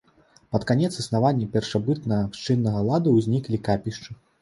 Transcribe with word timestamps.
Пад 0.55 0.63
канец 0.71 0.89
існавання 1.03 1.51
першабытнаабшчыннага 1.57 2.85
ладу 2.91 3.17
ўзніклі 3.21 3.65
капішчы. 3.73 4.23